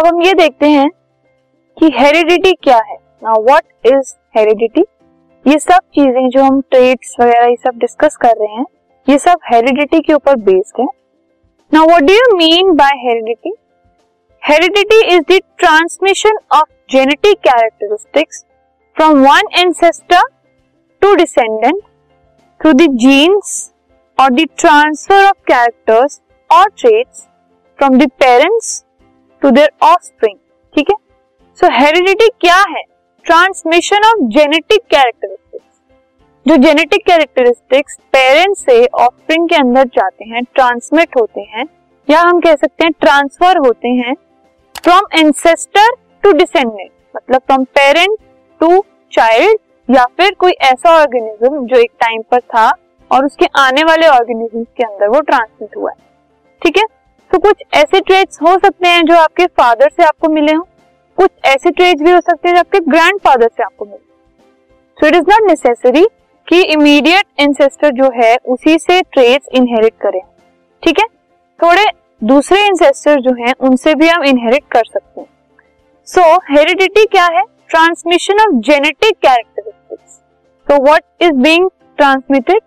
अब 0.00 0.06
हम 0.06 0.20
ये 0.22 0.32
देखते 0.34 0.66
हैं 0.68 0.88
कि 1.76 1.90
हेरिडिटी 1.94 2.52
क्या 2.64 2.76
है। 2.86 2.94
नाउ 3.24 3.42
व्हाट 3.44 3.64
इज़ 3.86 4.12
हेरिडिटी 4.36 4.84
ये 5.46 5.58
सब 5.58 5.80
चीज़ें 5.94 6.28
जो 6.28 6.44
हम 6.44 6.60
ट्रेड्स 6.70 7.14
वगैरह 7.20 7.46
ये 7.46 7.56
सब 7.56 7.78
डिस्कस 7.78 8.16
कर 8.22 8.36
रहे 8.38 8.54
हैं, 8.54 8.64
ये 9.08 9.18
सब 9.18 9.40
हेरिडिटी 9.50 10.00
के 10.00 10.14
ऊपर 10.14 10.36
बेस्ड 10.46 10.80
है। 10.80 10.86
Now 11.72 11.86
what 11.86 12.02
do 12.02 12.14
you 12.14 12.36
mean 12.36 12.72
by 12.76 12.96
heredity 13.04 13.54
heredity 14.42 15.02
is 15.16 15.22
the 15.32 15.40
transmission 15.58 16.38
of 16.52 16.68
genetic 16.90 17.38
characteristics 17.40 18.44
from 18.96 19.24
one 19.26 19.54
ancestor 19.58 20.28
to 21.02 21.14
descendant 21.16 21.82
through 22.60 22.72
the 22.74 22.92
genes 22.98 23.58
और 24.18 24.30
द 24.32 24.48
ट्रांसफ़र 24.58 25.24
ऑफ़ 25.24 25.42
कैरेक्टर्स 25.48 26.20
और 26.50 26.70
traits 26.70 27.26
from 27.78 27.98
the 27.98 28.10
parents 28.20 28.84
to 29.42 29.50
their 29.50 29.70
offspring 29.82 30.36
ठीक 30.74 30.90
है? 30.90 30.96
So 31.58 31.72
heredity 31.72 32.28
क्या 32.40 32.62
है? 32.68 32.82
Transmission 33.24 34.04
of 34.06 34.26
genetic 34.34 34.80
characteristics 34.90 35.66
जो 36.46 36.56
genetic 36.58 37.04
characteristics 37.06 37.96
parents 38.12 38.64
से 38.64 38.84
offspring 38.86 39.48
के 39.48 39.56
अंदर 39.56 39.84
जाते 39.96 40.24
हैं 40.24 40.42
ट्रांसमिट 40.54 41.16
होते 41.16 41.40
हैं, 41.40 41.64
या 42.08 42.20
हम 42.20 42.40
कह 42.40 42.54
सकते 42.54 42.84
हैं 42.84 42.92
ट्रांसफ़र 43.00 43.58
होते 43.66 43.88
हैं 43.96 44.14
फ्रॉम 44.74 45.06
एंसेस्टर 45.18 45.90
टू 46.22 46.32
डिसेंडेंट 46.32 46.90
मतलब 47.16 47.40
फ्रॉम 47.40 47.64
पेरेंट 47.76 48.18
टू 48.60 48.84
चाइल्ड 49.12 49.58
या 49.88 50.04
फिर 50.18 50.34
कोई 50.40 50.52
ऐसा 50.62 50.96
ऑर्गेनिज्म 51.00 51.66
जो 51.66 51.76
एक 51.76 51.90
टाइम 52.00 52.22
पर 52.30 52.40
था 52.54 52.70
और 53.10 53.24
उसके 53.26 53.46
आने 53.58 53.84
वाले 53.84 54.06
ऑर्गेनिज्म 54.08 54.62
के 54.64 54.84
अंदर 54.84 55.08
वो 55.08 55.20
ट्रांसमिट 55.20 55.76
हुआ 55.76 55.90
है, 55.90 55.96
ठीक 56.62 56.76
है? 56.78 56.84
तो 57.30 57.38
कुछ 57.38 57.62
ऐसे 57.74 58.00
ट्रेड्स 58.00 58.38
हो 58.42 58.52
सकते 58.58 58.88
हैं 58.88 59.02
जो 59.06 59.14
आपके 59.16 59.46
फादर 59.58 59.90
से 59.90 60.04
आपको 60.04 60.28
मिले 60.28 60.52
हों। 60.52 60.64
कुछ 61.18 61.30
ऐसे 61.46 61.70
ट्रेड्स 61.70 62.02
भी 62.02 62.10
हो 62.10 62.20
सकते 62.20 62.48
हैं 62.48 62.54
जो 62.54 62.60
आपके 62.60 62.78
ग्रैंड 62.80 63.20
फादर 63.24 63.48
से 63.48 63.62
आपको 63.62 63.84
मिले 63.84 63.98
so 64.98 65.06
it 65.06 65.14
is 65.14 65.30
not 65.30 65.48
necessary 65.48 66.04
कि 66.48 66.60
इमीडिएट 66.72 67.26
इंसेस्टर 67.40 67.90
जो 67.92 68.10
है 68.14 68.36
उसी 68.46 68.78
से 68.78 69.00
ट्रेड्स 69.02 69.48
इनहेरिट 69.54 69.94
करें। 70.00 70.20
ठीक 70.82 70.98
है? 70.98 71.06
थोड़े 71.60 71.84
दूसरे 72.22 72.64
इंसेस्टर 72.66 73.20
जो 73.20 73.34
हैं 73.36 73.54
उनसे 73.60 73.94
भी 73.94 74.08
हम 74.08 74.24
इनहेरिट 74.24 74.64
कर 74.72 74.84
सकते 74.84 75.20
हैं। 75.20 75.26
सो 76.08 76.20
so, 76.20 76.40
हेरिडिटी 76.50 77.04
क्या 77.06 77.26
है? 77.26 77.42
Transmission 77.68 78.40
of 78.40 78.60
genetic 78.62 79.16
characteristics 79.16 80.12
so 80.66 80.82
what 80.84 81.02
is 81.22 81.32
being 81.42 81.68
transmitted 81.98 82.60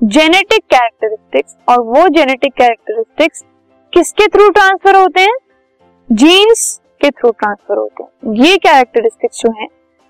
genetic 0.00 0.64
characteristics 0.70 1.56
और 1.68 1.80
वो 1.86 2.08
जेनेटिक 2.08 2.52
कैरेक्टरिस्टिक्स 2.52 3.44
किसके 3.92 4.26
थ्रू 4.26 4.48
ट्रांसफ़र 4.50 4.96
होते 4.96 5.20
हैं? 5.20 5.36
जीन्स 6.08 6.80
के 7.00 7.10
थ्रू 7.10 7.30
ट्रांसफ़र 7.30 7.78
होते 7.78 8.02
हैं। 8.02 8.34
ये 8.36 8.56
कैरेक्टरिस्टिक्स 8.56 9.40
जो 9.40 9.50
हैं, 9.52 9.66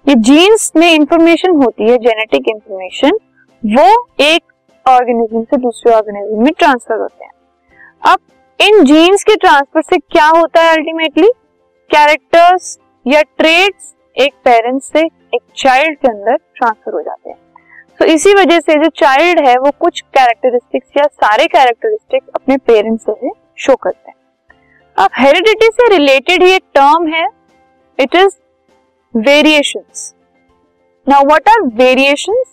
ये 0.06 0.14
जीन्स 0.14 0.70
में 0.76 0.90
इंफॉर्मेशन 0.92 1.54
होती 1.54 1.88
है 1.90 1.96
जेनेटिक 1.98 2.48
इंफॉर्मेशन 2.48 3.18
वो 3.62 4.06
एक 4.20 4.42
ऑर्गेनिज्म 4.86 5.42
से 5.44 5.56
दूसरे 5.56 5.92
ऑर्गेनिज्म 5.92 6.42
में 6.42 6.52
ट्रांसफ़र 6.58 6.98
होते 6.98 7.24
हैं। 7.24 7.32
अब 8.02 8.18
इन 8.60 8.84
जीन्स 8.84 9.24
के 9.24 9.36
ट्रांसफ़र 9.36 9.82
से 9.82 9.98
क्या 9.98 10.26
होता 10.28 10.62
है 10.62 10.72
अल्टीमेटली 10.72 11.28
कैरेक्टर्स 11.90 12.78
या 13.06 13.22
ट्रेड्स 13.22 13.94
एक 14.16 14.34
पेरेंट्स 14.44 14.92
से 14.92 15.00
एक 15.34 15.40
चाइल्ड 15.56 15.98
के 15.98 16.08
अंदर 16.08 16.36
ट्रांसफ़र 16.56 16.92
हो 16.92 17.00
जाते 17.00 17.30
हैं। 17.30 17.38
तो 18.00 18.04
इसी 18.04 18.34
वजह 18.34 18.60
से 18.60 18.74
जो 18.74 18.88
चाइल्ड 18.88 19.46
है, 19.46 19.56
वो 19.56 19.70
कुछ 19.80 20.00
कैरेक्टरिस्टिक्स 20.00 20.96
या 20.96 21.04
सारे 21.04 21.46
कैरेक्टरिस्टिक्स 21.46 22.26
अपने 22.34 22.56
पेरेंट्स 22.56 23.04
से 23.04 23.30
शो 23.60 23.74
करते 23.76 24.10
हैं। 24.10 24.16
अब 24.96 25.10
हेरिडिटी 25.18 25.66
से 25.72 25.88
रिलेटेड 25.88 26.42
ही 26.42 26.50
एक 26.50 26.62
टर्म 26.74 27.06
है 27.14 27.26
it 27.98 28.14
is 28.16 28.38
variations 29.14 30.14
now 31.06 31.24
what 31.26 31.48
are 31.48 31.62
variations 31.76 32.46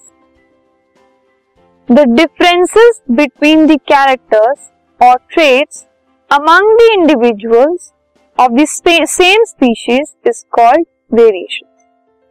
the 1.89 2.05
differences 2.09 3.01
between 3.11 3.65
the 3.67 3.79
characters 3.87 4.69
और 4.99 5.15
traits 5.33 5.85
among 6.31 6.77
the 6.77 6.91
individuals 6.91 7.91
of 8.37 8.51
the 8.51 8.65
same 8.65 9.43
species 9.45 10.13
is 10.27 10.43
called 10.51 10.85
variation 11.11 11.65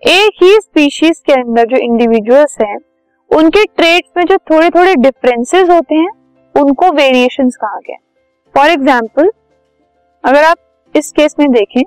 एक 0.02 0.42
ही 0.42 0.50
स्पीशीज 0.52 1.20
के 1.26 1.32
अंदर 1.32 1.64
जो 1.66 1.76
इंडिविजुअल्स 1.76 2.56
हैं, 2.60 2.76
उनके 3.30 3.64
ट्रेट्स 3.66 4.10
में 4.16 4.24
जो 4.24 4.36
थोड़े 4.50 4.68
थोड़े 4.70 4.94
डिफरेंसेस 4.96 5.68
होते 5.70 5.94
हैं, 5.94 6.10
उनको 6.54 6.90
वेरिएशंस 6.92 7.56
कहा 7.56 7.78
गया 7.78 7.96
फॉर 8.56 8.70
एग्ज़ाम्पल, 8.70 9.30
अगर 10.24 10.44
आप 10.44 10.56
इस 10.94 11.10
केस 11.12 11.34
में 11.38 11.50
देखें, 11.52 11.82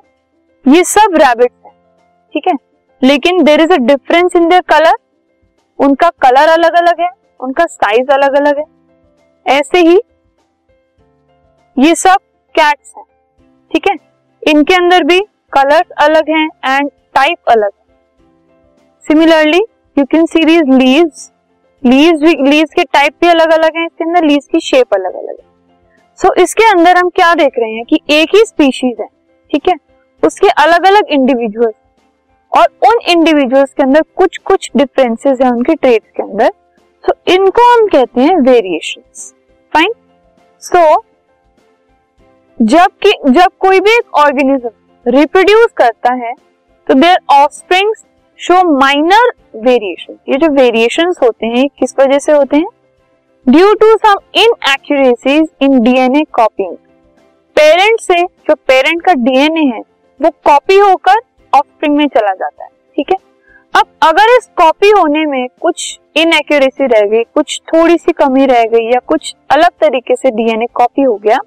ये 0.66 0.84
सब 0.86 1.16
रैबिट्स 1.16 1.66
हैं, 1.66 1.72
ठीक 2.34 2.48
है? 2.48 2.54
लेकिन 3.02 3.44
there 3.44 3.62
is 3.62 3.72
a 3.74 3.78
difference 3.78 4.36
in 4.36 4.48
their 4.50 4.62
colour 4.70 4.98
उनका 5.80 6.10
कलर 6.22 6.50
अलग 6.50 6.74
अलग 6.78 7.02
है, 7.02 7.10
उनका 7.40 7.66
साइज़ 7.66 8.12
अलग 8.14 8.36
अलग 8.38 8.58
है। 8.60 8.66
ऐसे 9.46 9.80
ही 9.80 10.00
ये 11.78 11.96
सब 11.96 12.18
कैट्स 12.56 12.94
हैं, 12.98 13.06
ठीक 13.72 13.88
है? 13.88 13.96
इनके 14.44 14.76
अंदर 14.76 15.04
भी 15.04 15.20
कलर्स 15.54 15.92
अलग 16.00 16.30
हैं 16.30 16.48
एंड 16.68 16.90
टाइप 17.16 17.50
अलग 17.50 17.70
है। 17.70 17.86
Similarly 19.06 19.66
you 19.98 20.06
can 20.06 20.26
see 20.28 20.46
these 20.46 20.70
leaves 20.72 21.30
भी 21.84 22.36
लीव्स 22.44 22.74
के 22.74 22.84
टाइप 22.86 23.14
भी 23.22 23.28
अलग 23.30 23.52
अलग 23.54 23.78
हैं, 23.78 23.86
इसके 23.86 24.04
अंदर 24.04 24.26
लीव्स 24.26 24.48
की 24.48 24.60
शेप 24.62 24.94
अलग 24.94 25.16
अलग 25.16 25.30
है। 25.32 25.48
सो 26.20 26.28
so, 26.28 26.42
इसके 26.42 26.64
अंदर 26.70 26.98
हम 26.98 27.10
क्या 27.10 27.34
देख 27.36 27.54
रहे 27.60 27.72
हैं 27.72 27.84
कि 27.86 28.00
एक 28.12 28.30
ही 28.36 28.44
स्पीशीज 28.46 28.96
है 29.00 29.08
ठीक 29.52 29.68
है? 29.70 29.76
उसके 30.24 30.48
अलग 30.64 30.86
अलग 30.88 31.12
इंडिविजुअल्स 31.12 31.76
और 32.52 32.68
उन 32.88 33.00
इंडिविजुअल्स 33.12 33.70
के 33.74 33.84
अंदर 33.84 34.02
कुछ 34.18 34.38
कुछ 34.38 34.70
डिफरेंसेस 34.78 35.42
है 35.42 35.52
उनके 35.52 35.76
ट्रेड्स 35.76 36.10
के 36.18 36.24
अंदर। 36.24 36.50
सो 37.04 37.12
so, 37.12 37.34
इनको 37.34 37.74
हम 37.74 37.88
कहते 37.88 38.22
हैं 38.22 38.36
वेरिएशन 38.42 39.02
फाइन 39.74 39.94
सो 40.64 41.04
जब 42.58 42.92
कि 43.04 43.14
जब 43.30 43.52
कोई 43.60 43.80
भी 43.80 43.92
एक 43.92 44.18
ऑर्गेनिज्म 44.20 44.70
रिप्रोड्यूस 45.06 45.72
करता 45.78 46.14
है 46.16 46.34
तो 46.88 46.94
their 46.94 47.18
offsprings 47.34 48.04
show 48.40 48.64
minor 48.80 49.32
variation 49.64 50.18
ये 50.30 50.38
जो 50.38 50.52
वेरिएशन 50.54 51.14
होते 51.24 51.48
हैं 51.48 51.68
किस 51.80 51.96
वजह 52.00 52.20
से 52.20 52.32
होते 52.32 52.58
हैं? 52.58 52.68
Due 53.50 53.74
to 53.74 53.96
some 53.98 54.16
inaccuracies 54.36 55.48
in 55.62 55.80
DNA 55.80 56.24
copying 56.34 56.76
parent 57.56 58.00
से 58.00 58.24
जो 58.24 58.56
पेरेंट 58.56 59.02
का 59.06 59.14
डीएनए 59.14 59.64
है 59.66 59.80
वो 60.22 60.30
कॉपी 60.30 60.78
होकर 60.78 61.18
ऑफस्प्रिंग 61.54 61.96
में 61.98 62.08
चला 62.08 62.34
जाता 62.34 62.64
है 62.64 62.70
ठीक 62.96 63.12
है? 63.12 63.18
अब 63.74 63.86
अगर 64.02 64.36
इस 64.38 64.50
कॉपी 64.58 64.90
होने 64.90 65.26
में 65.26 65.48
कुछ 65.62 66.00
इनएक्यूरेसी 66.16 66.88
रह 66.88 67.08
गई 67.08 67.24
कुछ 67.24 67.62
थोड़ी 67.68 67.98
सी 67.98 68.12
कमी 68.12 68.46
रह 68.46 68.64
गई 68.64 68.86
या 68.86 69.00
कुछ 69.08 69.36
अलग 69.52 69.70
तरीके 69.82 70.16
से 70.16 70.32
डीएनए 70.32 70.66
कॉपी 70.74 71.02
हो 71.02 71.16
गया 71.16 71.38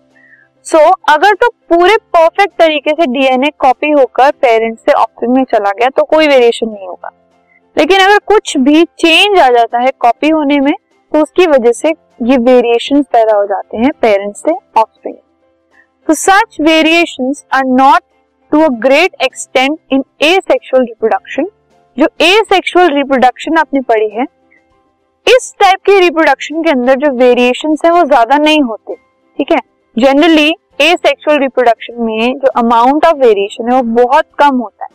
सो 0.65 0.79
so, 0.79 0.95
अगर 1.09 1.35
तो 1.35 1.49
पूरे 1.49 1.97
परफेक्ट 1.97 2.59
तरीके 2.59 2.91
से 2.91 3.07
डीएनए 3.07 3.51
कॉपी 3.59 3.91
होकर 3.91 4.31
पेरेंट 4.31 4.79
से 4.79 4.93
ऑफस्प्रिंग 4.93 5.35
में 5.35 5.45
चला 5.45 5.71
गया 5.71 5.89
तो 5.89 6.05
कोई 6.05 6.29
वेरिएशन 6.29 6.69
नहीं 6.69 6.87
होगा। 6.87 7.11
लेकिन 7.79 8.01
अगर 8.01 8.19
कुछ 8.19 8.57
भी 8.57 8.85
चेंज 8.85 9.39
आ 9.39 9.49
जाता 9.49 9.79
है 9.79 9.91
कॉपी 9.99 10.29
होने 10.29 10.61
में 10.61 10.73
तो 11.13 11.23
उसकी 11.23 11.47
वजह 11.47 11.73
से 11.73 11.89
ये 12.23 12.37
वेरिएशन 12.43 13.03
पैदा 13.13 13.37
हो 13.37 13.45
जाते 13.47 13.77
हैं 13.77 13.91
पेरेंट्स 14.03 14.41
से 14.41 14.53
ऑफस्प्रिंग 14.53 15.17
तो 16.09 16.15
such 16.15 16.57
variation 16.61 17.33
are 17.55 17.65
not 17.67 18.01
to 18.53 18.61
a 18.61 18.69
great 18.83 19.23
extent 19.23 19.79
in 19.93 20.05
asexual 20.41 20.83
reproduction 20.83 21.47
जो 21.97 22.09
ए 22.21 22.33
सेक्शुअल 22.49 22.89
रिप्रोडक्शन 22.95 23.59
आपने 23.59 23.81
पढ़ी 23.81 24.09
है, 24.11 24.25
इस 25.27 25.55
टाइप 25.61 25.81
के 25.87 25.99
रिप्रोडक्शन 26.01 26.63
के 26.63 26.71
अंदर 26.71 26.95
जो 26.99 27.13
वेरिएशन 27.17 27.77
है 27.85 27.91
वो 27.93 28.05
ज़्यादा 28.05 28.39
नहीं 28.39 28.63
होते, 28.63 28.95
ठीक 28.95 29.53
है? 29.53 29.59
जनरली 29.97 30.49
ए 30.81 30.95
सेक्शुअल 30.97 31.39
रिप्रोडक्शन 31.39 32.03
में 32.03 32.39
जो 32.39 32.51
अमाउंट 32.61 33.07
ऑफ़ 33.07 33.17
वेरिएशन 33.19 33.71
है 33.71 33.81
वो 33.81 34.03
बहुत 34.03 34.27
कम 34.39 34.57
होता 34.57 34.85
है. 34.85 34.91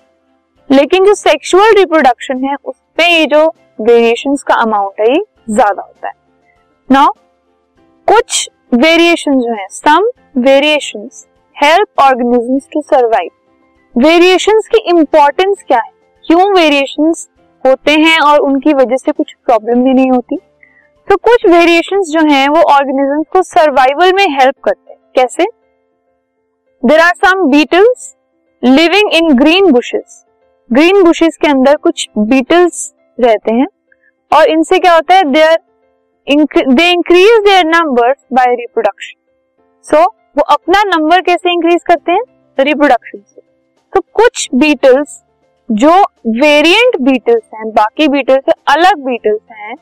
लेकिन 0.70 1.06
जो 1.06 1.14
सेक्सुअल 1.16 1.74
रिप्रोडक्शन 1.78 2.44
है 2.46 2.56
उसमें 2.66 3.08
ये 3.10 3.26
जो 3.26 3.46
वेरिएशन 3.82 4.36
का 4.48 4.56
अमाउंट 4.56 5.00
है, 5.00 5.14
ये 5.14 5.24
ज़्यादा 5.48 5.82
होता 5.82 6.08
है। 6.08 6.14
नाउ 6.90 7.12
कुछ 8.08 8.50
वेरिएशन 8.74 9.40
जो 9.40 9.54
है 9.54 9.68
some 9.70 10.10
variation 10.40 11.10
help 11.56 12.02
organisms 12.02 12.68
to 12.74 12.82
survive 12.84 13.30
variation 13.96 14.60
की 14.72 14.80
इंपॉर्टेंस 14.90 15.64
क्या 15.68 15.78
है? 15.78 15.92
क्यों 16.26 16.54
वेरिएशन 16.54 17.14
होते 17.64 17.92
हैं 17.94 18.20
और 18.22 18.40
उनकी 18.40 18.74
वजह 18.74 18.96
से 18.96 19.12
कुछ 19.12 19.34
प्रॉब्लम 19.46 19.84
भी 19.84 19.94
नहीं 19.94 20.12
होती? 20.12 20.38
तो 21.08 21.16
कुछ 21.18 21.46
वेरिएशन 21.46 22.02
जो 22.04 22.22
हैं, 22.26 22.48
वो 22.50 22.62
ऑर्गेनिजम्स 22.72 23.26
को 23.34 23.42
सर्वाइवल 23.44 24.14
में 24.14 24.28
हेल्प 24.30 24.56
करते 24.64 24.92
हैं। 24.92 25.00
कैसे? 25.16 25.44
There 26.84 27.00
are 27.00 27.14
some 27.16 27.44
beetles 27.50 28.14
living 28.64 29.14
in 29.14 29.34
green 29.34 29.72
bushes 29.72 30.24
green 30.70 31.04
bushes 31.04 31.38
के 31.38 31.48
अंदर 31.48 31.76
कुछ 31.78 32.08
बीटल्स 32.20 32.94
रहते 33.18 33.54
हैं। 33.54 33.68
और 34.32 34.50
इनसे 34.50 34.80
क्या 34.80 34.94
होता 34.94 35.16
है 35.16 35.24
there 35.32 35.58
they 36.70 36.90
increase 36.92 37.40
their 37.44 37.66
numbers 37.66 38.18
by 38.34 38.56
reproduction 38.56 39.20
so 39.86 40.04
वो 40.38 40.44
अपना 40.54 40.82
नंबर 40.88 41.22
कैसे 41.22 41.52
इंक्रीज 41.52 41.84
करते 41.84 42.12
हैं? 42.12 42.22
रिप्रोडक्शन 42.58 43.20
से। 43.20 43.42
तो 43.94 44.02
कुछ 44.14 44.48
बीटल्स 44.56 45.24
जो 45.70 45.94
वेरिएंट 46.36 46.98
बीटल्स 47.02 47.44
हैं, 47.54 47.70
बाकी 47.70 48.08
बीटल्स 48.08 48.44
से 48.46 48.52
अलग 48.68 49.04
बीटल्स 49.06 49.42
हैं, 49.52 49.76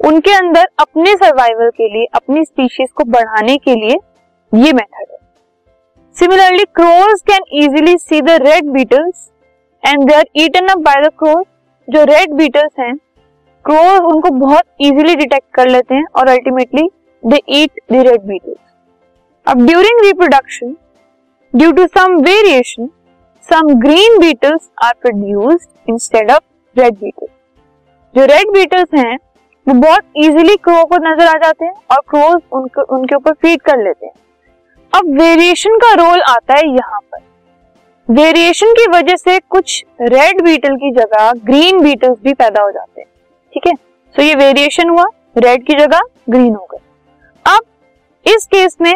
उनके 0.00 0.32
अंदर 0.32 0.66
अपने 0.80 1.14
सर्वाइवल 1.14 1.70
के 1.70 1.88
लिए, 1.88 2.06
अपनी 2.14 2.44
स्पीशीज 2.44 2.88
को 2.90 3.04
बढ़ाने 3.06 3.56
के 3.58 3.74
लिए 3.74 3.96
ये 4.52 4.72
मेथड 4.72 5.06
है। 5.12 5.18
Similarly 6.16 6.64
crows 6.74 7.22
can 7.22 7.44
easily 7.54 7.96
see 7.98 8.20
the 8.20 8.38
red 8.42 8.70
beetles 8.72 9.30
and 9.82 10.04
they 10.04 10.14
are 10.14 10.24
eaten 10.36 10.68
up 10.68 10.78
by 10.80 11.02
the 11.02 11.12
crows 11.18 11.44
जो 11.88 12.04
रेड 12.04 12.34
बीटल्स 12.34 12.78
हैं 12.80 12.94
क्रोज 13.66 14.00
उनको 14.04 14.30
बहुत 14.38 14.64
इजीली 14.80 15.14
डिटेक्ट 15.16 15.46
कर 15.54 15.68
लेते 15.68 15.94
हैं 15.94 16.04
और 16.16 16.28
ultimately 16.28 16.88
they 17.22 17.40
eat 17.52 17.80
the 17.92 18.06
red 18.08 18.26
beetles 18.26 18.58
अब 19.46 19.66
during 19.66 20.04
reproduction 20.04 20.76
due 21.54 21.70
to 21.72 21.86
some 21.88 22.16
variation 22.24 22.88
some 23.48 23.72
green 23.80 24.18
beetles 24.20 24.68
are 24.84 24.92
produced 25.02 25.90
instead 25.90 26.30
of 26.30 26.42
red 26.76 26.94
beetles 26.94 27.30
जो 28.14 28.24
रेड 28.26 28.50
बीटल्स 28.52 28.94
हैं, 28.94 29.16
वो 29.66 29.74
बहुत 29.74 30.04
इजीली 30.16 30.54
क्रो 30.58 30.84
को 30.84 30.96
नज़र 31.02 31.26
आ 31.26 31.32
जाते 31.38 31.64
हैं 31.64 31.72
और 31.90 32.00
क्रोज 32.08 32.40
उनके 32.52 32.82
उनके 32.94 33.14
ऊपर 33.16 33.32
फ़ीड 33.32 33.60
कर 33.62 33.82
लेते 33.82 34.06
हैं। 34.06 34.12
अब 34.92 35.08
वेरिएशन 35.18 35.76
का 35.78 35.92
रोल 35.96 36.22
आता 36.22 36.56
है 36.56 36.68
यहाँ 36.68 37.00
पर। 37.02 37.20
वेरिएशन 38.08 38.72
की 38.74 38.86
वजह 38.90 39.16
से 39.16 39.38
कुछ 39.50 39.84
रेड 40.02 40.42
बीटल 40.44 40.76
की 40.76 40.90
जगह 40.94 41.32
ग्रीन 41.44 41.80
बीटल्स 41.82 42.18
भी 42.24 42.34
पैदा 42.34 42.62
हो 42.62 42.70
जाते 42.70 43.00
हैं। 43.00 43.08
ठीक 43.56 43.66
है? 43.66 43.72
तो 44.14 44.22
ये 44.22 44.34
वेरिएशन 44.36 44.88
हुआ 44.88 45.04
रेड 45.38 45.64
की 45.66 45.74
जगह 45.74 46.00
ग्रीन 46.30 46.54
हो 46.54 46.66
गए 46.72 46.78
अब, 47.44 47.60
इस 48.26 48.46
केस 48.46 48.76
में 48.82 48.94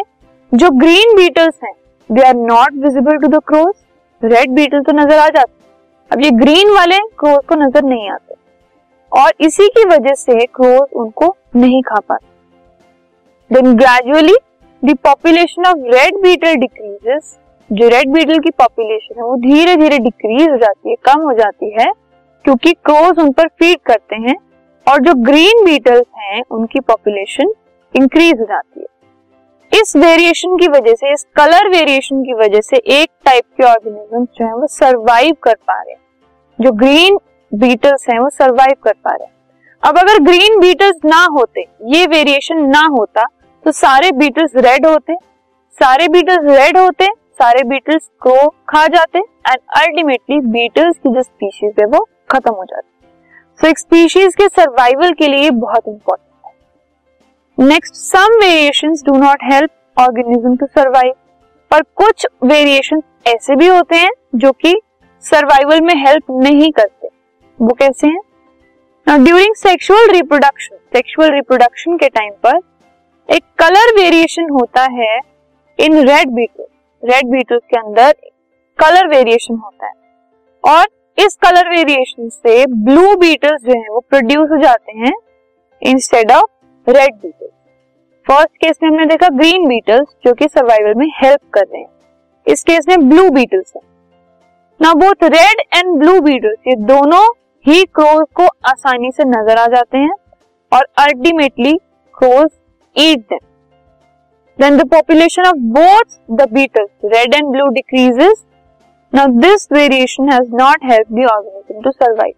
जो 0.51 0.69
ग्रीन 0.71 1.15
बीटल्स 1.15 1.53
हैं 1.63 1.73
they 2.09 2.21
are 2.23 2.35
not 2.35 2.73
visible 2.83 3.17
to 3.17 3.27
the 3.29 3.39
crows 3.47 4.31
red 4.31 4.51
beetle 4.55 4.81
तो 4.81 4.91
नज़र 4.93 5.17
आ 5.17 5.27
जाते 5.29 5.51
अब 6.11 6.21
ये 6.23 6.29
ग्रीन 6.33 6.73
वाले 6.73 6.97
क्रोज 7.19 7.39
को 7.49 7.55
नज़र 7.55 7.83
नहीं 7.83 8.09
आते। 8.11 8.35
और 9.11 9.33
इसी 9.39 9.67
की 9.69 9.85
वजह 9.87 10.13
से 10.15 10.45
क्रोज 10.47 10.93
उनको 10.95 11.35
नहीं 11.55 11.81
खा 11.81 11.99
पाते। 11.99 13.55
Then 13.55 13.73
gradually 13.77 14.35
the 14.83 14.95
population 15.03 15.65
of 15.67 15.77
red 15.95 16.21
beetle 16.23 16.55
decreases 16.57 17.37
जो 17.69 17.87
रेड 17.89 18.13
बीटल 18.13 18.39
की 18.39 18.49
पॉपुलेशन 18.51 19.15
है, 19.17 19.23
वो 19.23 19.35
धीरे 19.39 19.75
धीरे 19.75 19.99
डिक्रीज 19.99 20.49
हो 20.49 20.57
जाती 20.57 20.89
है, 20.89 20.95
कम 21.05 21.21
हो 21.21 21.33
जाती 21.33 21.73
है, 21.73 21.91
क्योंकि 22.45 22.73
क्रोज 22.75 23.19
उन 23.19 23.31
पर 23.31 23.47
फ़ीड 23.49 23.79
करते 23.85 24.15
हैं। 24.21 24.35
और 24.87 24.99
जो 24.99 25.13
ग्रीन 25.23 25.63
बीटल्स 25.65 26.05
हैं, 26.17 26.41
उनकी 26.51 26.79
पॉपुलेशन 26.79 27.53
इंक्रीज 27.95 28.39
हो 28.39 28.45
जाती 28.45 28.79
है। 28.79 29.79
इस 29.81 29.95
वेरिएशन 29.95 30.57
की 30.57 30.67
वजह 30.67 30.93
से, 30.93 31.11
इस 31.13 31.25
कलर 31.35 31.69
वेरिएशन 31.69 32.23
की 32.23 32.33
वजह 32.33 32.61
से 32.61 32.77
एक 32.77 33.09
टाइप 33.25 33.43
के 33.57 33.63
ऑर्गेनिज्म 33.63 34.25
जो 34.25 34.45
है, 34.45 34.53
वो 34.53 34.67
सरवाइव 34.67 35.35
कर 35.43 35.55
पा 35.67 35.81
रहे 35.81 35.91
हैं। 35.91 35.99
जो 36.59 36.71
ग्रीन 36.71 37.17
बीटल्स 37.51 38.05
हैं, 38.09 38.19
वो 38.19 38.29
सरवाइव 38.29 38.75
कर 38.83 38.93
पा 38.93 39.11
रहे 39.11 39.25
हैं। 39.25 39.33
अब 39.83 39.97
अगर 39.97 40.19
ग्रीन 40.19 40.59
बीटल्स 40.59 40.99
ना 41.05 41.23
होते, 41.33 41.65
ये 41.87 42.05
वेरिएशन 42.07 42.65
ना 42.69 42.85
होता 42.91 43.25
तो 43.65 43.71
सारे 43.71 44.11
बीटल्स 44.11 44.51
रेड 44.55 44.85
होते, 44.85 45.15
सारे 45.77 46.07
बीटल्स 46.07 46.51
रेड 46.51 46.77
होते, 46.77 47.07
सारे 47.33 47.63
बीटल्स 47.63 48.09
को 48.21 48.47
खा 48.69 48.85
जाते 48.87 49.19
एंड 49.19 49.57
अल्टीमेटली 49.77 50.39
बीटल्स 50.51 50.97
की 50.97 51.13
जो 51.15 51.21
स्पीशीज 51.23 51.73
है, 51.79 51.85
वो 51.87 52.07
खत्म 52.31 52.53
हो 52.53 52.63
जाती 52.63 52.90
सो 53.59 53.67
एक 53.67 53.79
स्पीशीज 53.79 54.35
के 54.35 54.47
सर्वाइवल 54.47 55.11
के 55.13 55.27
लिए 55.27 55.49
बहुत 55.51 55.87
इंपॉर्टेंट 55.87 56.45
है. 56.45 57.67
Next 57.67 57.95
some 57.95 58.37
variation 58.41 58.93
do 59.05 59.17
not 59.17 59.43
help 59.43 59.71
organism 59.97 60.55
to 60.57 60.65
survive 60.65 61.13
पर 61.71 61.81
कुछ 61.95 62.25
वेरिएशन 62.43 63.01
ऐसे 63.27 63.55
भी 63.55 63.67
होते 63.67 63.95
हैं 63.95 64.09
जो 64.35 64.51
कि 64.51 64.75
सर्वाइवल 65.23 65.81
में 65.81 65.93
हेल्प 65.97 66.31
नहीं 66.43 66.71
करते. 66.71 67.07
वो 67.59 67.73
कैसे 67.79 68.07
हैं? 68.07 69.23
During 69.23 69.55
sexual 69.55 70.09
reproduction 70.11 70.77
sexual 70.93 71.31
reproduction 71.31 71.97
के 71.97 72.09
टाइम 72.09 72.31
पर 72.45 72.59
एक 73.29 73.43
कलर 73.59 73.93
वेरिएशन 73.95 74.49
होता 74.49 74.83
है 74.91 75.19
in 75.79 75.97
red 76.09 76.29
beetle 76.29 76.65
red 77.03 77.31
beetle 77.31 77.59
के 77.59 77.77
अंदर 77.79 78.11
कलर 78.79 79.07
वेरिएशन 79.07 79.55
होता 79.55 79.87
है. 79.87 79.93
और 80.63 80.87
इस 81.21 81.35
कलर 81.41 81.69
वेरिएशन 81.69 82.29
से 82.29 82.65
ब्लू 82.83 83.15
बीटल्स 83.15 83.61
जो 83.63 83.73
है 83.73 83.89
वो 83.89 83.99
प्रोड्यूस 84.09 84.49
हो 84.51 84.57
जाते 84.61 84.97
हैं 84.97 85.13
instead 85.81 86.31
of 86.31 86.89
red 86.89 87.13
beetles 87.15 87.49
first 88.27 88.57
case 88.57 88.77
में 88.83 88.89
हमने 88.89 89.05
देखा 89.05 89.29
ग्रीन 89.29 89.67
बीटल्स 89.67 90.07
जो 90.25 90.33
कि 90.33 90.47
सर्वाइवल 90.47 90.93
में 90.93 91.05
हेल्प 91.15 91.39
कर 91.53 91.61
रहे 91.63 91.81
हैं। 91.81 91.89
इस 92.47 92.63
केस 92.63 92.85
में 92.89 93.07
ब्लू 93.09 93.29
बीटल्स 93.29 93.71
है। 93.75 93.81
ना 94.79 94.93
both 94.93 95.23
red 95.25 95.61
and 95.75 95.97
blue 95.99 96.19
beetles 96.21 96.57
ये 96.67 96.75
दोनों 96.85 97.23
ही 97.65 97.83
क्रोज 97.95 98.25
को 98.35 98.45
आसानी 98.69 99.11
से 99.11 99.23
नज़र 99.27 99.57
आ 99.57 99.65
जाते 99.75 99.97
हैं 99.97 100.13
और 100.71 100.87
ultimately 100.99 101.73
crows 102.15 102.49
eat 102.95 103.33
then 104.59 104.77
the 104.77 104.89
population 104.91 105.47
of 105.47 105.57
both 105.75 106.19
the 106.35 106.49
beetles 106.53 107.11
red 107.13 107.33
and 107.33 107.51
blue 107.51 107.67
decreases 107.73 108.43
now 109.13 109.27
this 109.35 109.67
variation 109.71 110.29
has 110.29 110.53
not 110.55 110.83
help 110.85 111.07
the 111.09 111.23
organism 111.31 111.81
to 111.81 111.91
survive 111.91 112.33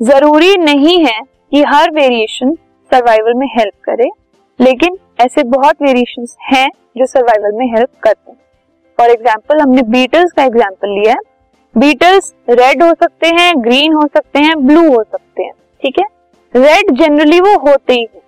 ज़रूरी 0.00 0.56
नहीं 0.58 0.98
है 1.00 1.18
कि 1.52 1.62
हर 1.64 1.90
वेरिएशन 1.94 2.52
सर्वाइवल 2.90 3.34
में 3.38 3.46
हेल्प 3.48 3.74
करे, 3.84 4.08
लेकिन 4.58 4.96
ऐसे 5.20 5.42
बहुत 5.46 5.82
वेरिएशन 5.82 6.26
हैं 6.44 6.68
जो 6.96 7.06
सर्वाइवल 7.06 7.56
में 7.58 7.66
हेल्प 7.68 7.88
करते 8.02 8.30
हैं। 8.30 8.38
फॉर 8.98 9.10
एग्ज़ाम्पल 9.10 9.60
हमने 9.60 9.82
बीटल्स 9.88 10.32
का 10.32 10.42
एग्ज़ाम्पल 10.42 10.88
लिया 10.90 11.12
है। 11.12 11.18
बीटल्स 11.74 12.32
रेड 12.50 12.82
हो 12.82 12.88
सकते 12.94 13.28
हैं 13.36 13.52
ग्रीन 13.64 13.92
हो 13.94 14.06
सकते 14.08 14.38
हैं 14.38 14.54
ब्लू 14.66 14.88
हो 14.88 15.02
सकते 15.02 15.42
हैं, 15.42 15.52
ठीक 15.82 15.98
है? 15.98 16.06
रेड 16.54 16.90
जनरली 16.98 17.40
वो 17.40 17.56
होते 17.60 17.92
ही 17.92 18.02
है। 18.04 18.22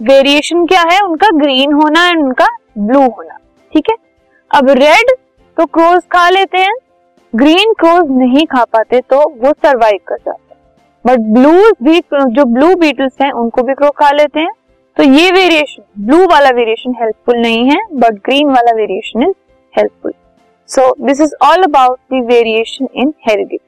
वेरिएशन 0.00 0.66
क्या 0.66 0.82
है? 0.82 1.00
उनका 1.02 1.30
ग्रीन 1.36 1.72
होना 1.74 2.04
एंड 2.08 2.20
उनका 2.24 2.48
ब्लू 2.80 3.00
होना, 3.00 3.38
ठीक 3.72 3.90
है? 3.90 3.96
अब 4.50 4.68
रेड 4.78 5.16
तो 5.56 5.66
क्रोज 5.68 6.02
खा 6.12 6.28
लेते 6.30 6.58
हैं 6.58 6.74
ग्रीन 7.34 7.72
क्रोज 7.72 8.10
नहीं 8.10 8.44
खा 8.46 8.62
पाते 8.64 9.00
तो 9.00 9.16
वो 9.38 9.52
सरवाइव 9.64 9.98
कर 10.08 10.16
जाते 10.16 10.54
बट 11.04 11.18
ब्लू 11.34 11.72
भी, 11.82 11.98
जो 12.10 12.44
ब्लू 12.44 12.74
बीटल्स 12.76 13.20
हैं, 13.22 13.30
उनको 13.32 13.62
भी 13.62 13.74
क्रो 13.74 13.90
खा 13.90 14.10
लेते 14.10 14.40
हैं। 14.40 14.52
तो 14.96 15.02
ये 15.02 15.30
वेरिएशन 15.30 15.82
ब्लू 16.06 16.26
वाला 16.26 16.50
वेरिएशन 16.50 16.94
हेल्पफुल 17.00 17.36
नहीं 17.36 17.70
है 17.70 17.78
बट 17.94 18.14
ग्रीन 18.24 18.48
वाला 18.48 18.74
variation 18.76 19.22
is 19.22 19.34
helpful 19.74 20.12
so 20.68 20.94
this 21.06 21.20
is 21.20 21.34
all 21.42 21.62
about 21.62 21.98
the 22.12 22.24
variation 22.28 22.88
in 22.94 23.12
heredity. 23.28 23.67